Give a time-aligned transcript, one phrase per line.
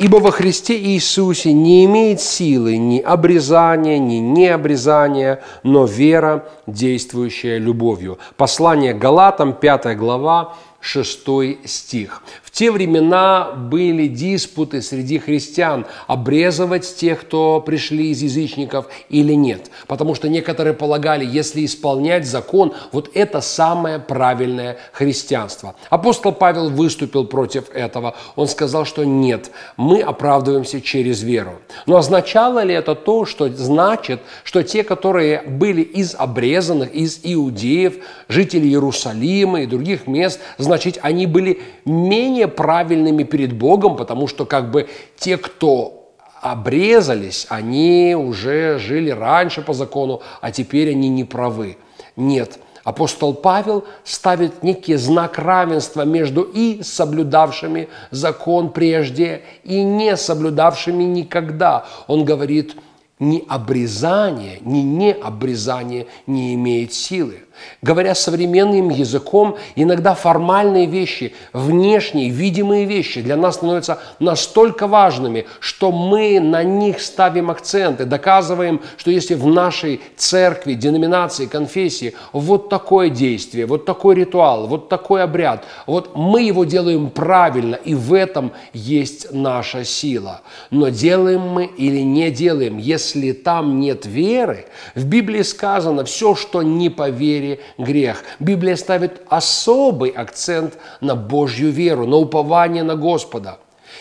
[0.00, 8.18] Ибо во Христе Иисусе не имеет силы ни обрезания, ни необрезания, но вера, действующая любовью.
[8.38, 12.22] Послание Галатам, 5 глава, 6 стих.
[12.42, 19.70] В те времена были диспуты среди христиан, обрезывать тех, кто пришли из язычников или нет.
[19.86, 25.76] Потому что некоторые полагали, если исполнять закон, вот это самое правильное христианство.
[25.90, 28.16] Апостол Павел выступил против этого.
[28.36, 31.60] Он сказал, что нет, мы оправдываемся через веру.
[31.86, 37.94] Но означало ли это то, что значит, что те, которые были из обрезанных, из иудеев,
[38.28, 44.70] жители Иерусалима и других мест, значит, они были менее правильными перед Богом, потому что как
[44.70, 51.76] бы те, кто обрезались, они уже жили раньше по закону, а теперь они не правы.
[52.14, 61.02] Нет, Апостол Павел ставит некий знак равенства между и соблюдавшими закон прежде, и не соблюдавшими
[61.02, 61.84] никогда.
[62.06, 62.76] Он говорит,
[63.18, 67.40] ни обрезание, ни необрезание не имеет силы.
[67.82, 75.90] Говоря современным языком, иногда формальные вещи, внешние, видимые вещи для нас становятся настолько важными, что
[75.90, 83.08] мы на них ставим акценты, доказываем, что если в нашей церкви, деноминации, конфессии вот такое
[83.08, 88.52] действие, вот такой ритуал, вот такой обряд, вот мы его делаем правильно, и в этом
[88.72, 90.42] есть наша сила.
[90.70, 96.62] Но делаем мы или не делаем, если там нет веры, в Библии сказано, все, что
[96.62, 98.24] не по вере, вере грех.
[98.38, 103.58] Библия ставит особый акцент на Божью веру, на упование на Господа.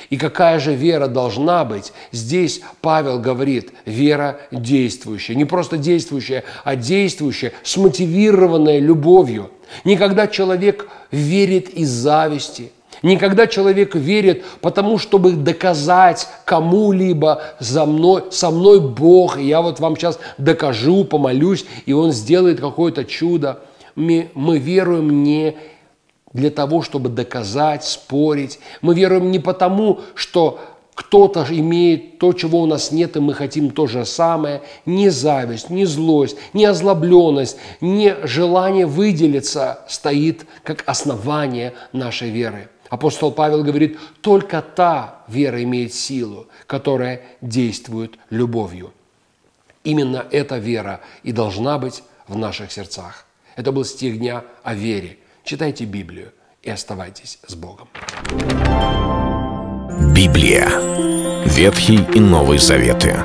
[0.09, 1.91] И какая же вера должна быть?
[2.11, 5.35] Здесь Павел говорит, вера действующая.
[5.35, 9.51] Не просто действующая, а действующая, смотивированная любовью.
[9.83, 12.71] Никогда человек верит из зависти–
[13.01, 19.79] Никогда человек верит, потому чтобы доказать кому-либо за мной, со мной Бог, и я вот
[19.79, 23.61] вам сейчас докажу, помолюсь, и Он сделает какое-то чудо.
[23.95, 25.55] Мы, мы веруем не
[26.33, 28.59] для того, чтобы доказать, спорить.
[28.81, 30.59] Мы веруем не потому, что
[30.93, 34.61] кто-то имеет то, чего у нас нет, и мы хотим то же самое.
[34.85, 42.69] Не зависть, не злость, не озлобленность, не желание выделиться стоит как основание нашей веры.
[42.89, 48.93] Апостол Павел говорит, только та вера имеет силу, которая действует любовью.
[49.83, 53.25] Именно эта вера и должна быть в наших сердцах.
[53.55, 55.17] Это был стих дня о вере.
[55.43, 56.31] Читайте Библию
[56.63, 57.87] и оставайтесь с Богом.
[60.15, 60.67] Библия.
[61.45, 63.23] Ветхий и Новый Заветы.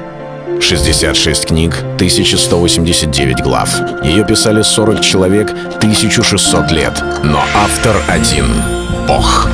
[0.60, 3.70] 66 книг, 1189 глав.
[4.04, 7.02] Ее писали 40 человек, 1600 лет.
[7.24, 8.46] Но автор один–
[9.06, 9.53] Бог.